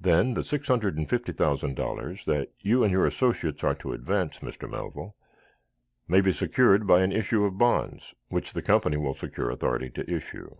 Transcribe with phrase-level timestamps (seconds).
[0.00, 3.92] Then the six hundred and fifty thousand dollars that you and your associates are to
[3.92, 4.66] advance, Mr.
[4.66, 5.14] Melville,
[6.08, 10.10] may be secured by an issue of bonds, which the company will secure authority to
[10.10, 10.56] issue.